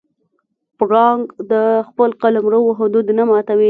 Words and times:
پړانګ 0.77 1.23
د 1.51 1.53
خپل 1.87 2.09
قلمرو 2.21 2.63
حدود 2.79 3.05
نه 3.17 3.23
ماتوي. 3.29 3.59